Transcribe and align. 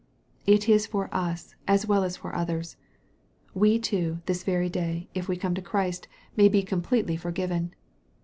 It 0.47 0.67
is 0.67 0.87
for 0.87 1.13
us, 1.13 1.53
as 1.67 1.85
well 1.85 2.03
as 2.03 2.17
for 2.17 2.33
others. 2.35 2.75
We 3.53 3.77
too, 3.77 4.19
this 4.25 4.43
very 4.43 4.67
day, 4.67 5.09
if 5.13 5.27
we 5.27 5.37
come 5.37 5.53
to 5.53 5.61
Christ, 5.61 6.07
may 6.35 6.47
be 6.49 6.61
56 6.61 6.63
EXPOSITORY 6.63 6.63
THOUGHTS. 6.63 6.69
completely 6.97 7.17
forgiven. 7.17 7.75